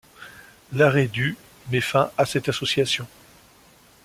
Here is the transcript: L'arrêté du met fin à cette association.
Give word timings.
L'arrêté 0.73 1.09
du 1.11 1.37
met 1.69 1.79
fin 1.79 2.09
à 2.17 2.25
cette 2.25 2.49
association. 2.49 3.05